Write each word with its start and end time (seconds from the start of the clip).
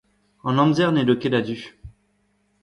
An 0.47 0.57
amzer 0.63 0.89
n'edo 0.91 1.15
ket 1.21 1.33
a-du. 1.39 1.57